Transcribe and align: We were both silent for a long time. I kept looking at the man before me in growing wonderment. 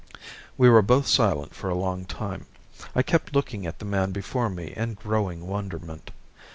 We 0.57 0.67
were 0.67 0.81
both 0.81 1.05
silent 1.05 1.53
for 1.53 1.69
a 1.69 1.75
long 1.77 2.05
time. 2.05 2.47
I 2.95 3.03
kept 3.03 3.35
looking 3.35 3.67
at 3.67 3.77
the 3.77 3.85
man 3.85 4.09
before 4.11 4.49
me 4.49 4.73
in 4.75 4.95
growing 4.95 5.45
wonderment. 5.45 6.09